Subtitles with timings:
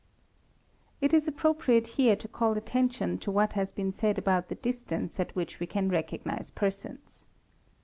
[1.01, 1.09] 10.
[1.09, 5.19] It is appropriate here to call attention to what has been said 'about the distance
[5.19, 7.27] at which we can recognize persons.